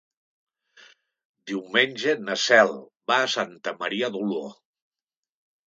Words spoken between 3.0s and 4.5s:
va a Santa Maria d'Oló.